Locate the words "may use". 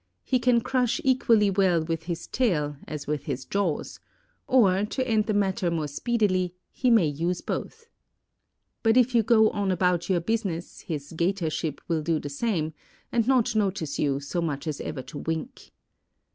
6.89-7.41